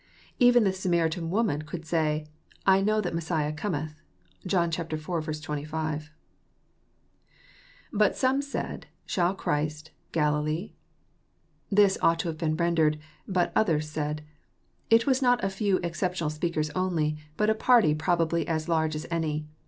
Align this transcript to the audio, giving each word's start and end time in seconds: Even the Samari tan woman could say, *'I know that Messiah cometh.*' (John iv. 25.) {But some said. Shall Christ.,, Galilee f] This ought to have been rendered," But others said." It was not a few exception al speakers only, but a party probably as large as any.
Even 0.39 0.63
the 0.63 0.71
Samari 0.71 1.11
tan 1.11 1.29
woman 1.29 1.61
could 1.61 1.85
say, 1.85 2.25
*'I 2.65 2.81
know 2.81 3.01
that 3.01 3.13
Messiah 3.13 3.53
cometh.*' 3.53 4.01
(John 4.47 4.69
iv. 4.75 4.89
25.) 4.89 6.11
{But 7.93 8.15
some 8.15 8.41
said. 8.41 8.87
Shall 9.05 9.35
Christ.,, 9.35 9.91
Galilee 10.11 10.71
f] 10.71 10.73
This 11.69 11.99
ought 12.01 12.17
to 12.17 12.29
have 12.29 12.37
been 12.39 12.57
rendered," 12.57 12.97
But 13.37 13.51
others 13.55 13.91
said." 13.91 14.23
It 14.89 15.05
was 15.05 15.21
not 15.21 15.43
a 15.43 15.49
few 15.49 15.77
exception 15.83 16.25
al 16.25 16.29
speakers 16.31 16.71
only, 16.71 17.19
but 17.37 17.51
a 17.51 17.53
party 17.53 17.93
probably 17.93 18.47
as 18.47 18.67
large 18.67 18.95
as 18.95 19.05
any. 19.11 19.45